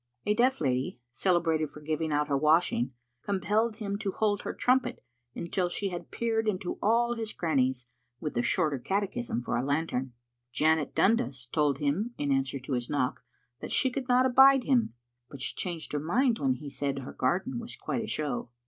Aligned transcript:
A 0.25 0.33
deaf 0.33 0.59
lady, 0.59 0.99
cele 1.11 1.43
•brated 1.43 1.69
for 1.69 1.79
giving 1.79 2.11
out 2.11 2.27
her 2.27 2.35
washing, 2.35 2.91
compelled 3.21 3.75
him 3.75 3.99
to 3.99 4.09
hold 4.11 4.41
her 4.41 4.51
trumpet 4.51 5.03
until 5.35 5.69
she 5.69 5.89
had 5.89 6.09
peered 6.09 6.47
into 6.47 6.79
all 6.81 7.13
his 7.13 7.33
cran 7.33 7.57
nies, 7.59 7.85
with 8.19 8.33
the 8.33 8.41
Shorter 8.41 8.79
Catechism 8.79 9.43
for 9.43 9.55
a 9.57 9.63
lantern. 9.63 10.13
Janet 10.51 10.95
iDundas 10.95 11.51
told 11.51 11.77
him, 11.77 12.15
in 12.17 12.31
answer 12.31 12.57
to 12.57 12.73
his 12.73 12.89
knock, 12.89 13.21
that 13.59 13.71
she 13.71 13.91
could 13.91 14.07
iiot 14.07 14.25
abide 14.25 14.63
him, 14.63 14.95
but 15.29 15.39
she 15.39 15.53
changed 15.55 15.93
her 15.93 15.99
mind 15.99 16.39
when 16.39 16.53
he 16.53 16.67
said 16.67 16.95
iher 16.95 17.15
garden 17.15 17.59
was 17.59 17.75
quite 17.75 18.01
a 18.03 18.07
show. 18.07 18.49